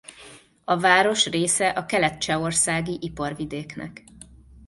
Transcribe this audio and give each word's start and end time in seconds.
A 0.63 0.79
város 0.79 1.25
része 1.25 1.69
a 1.69 1.85
kelet-csehországi 1.85 2.97
iparvidéknek. 3.01 4.03